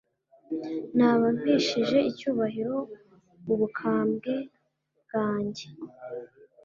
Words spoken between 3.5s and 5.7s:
ubukambwe bwanjye